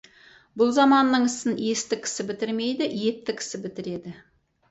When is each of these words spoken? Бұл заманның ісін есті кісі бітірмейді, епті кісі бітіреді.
Бұл 0.59 0.69
заманның 0.77 1.27
ісін 1.33 1.59
есті 1.73 1.99
кісі 2.05 2.25
бітірмейді, 2.31 2.89
епті 3.09 3.35
кісі 3.43 3.63
бітіреді. 3.67 4.15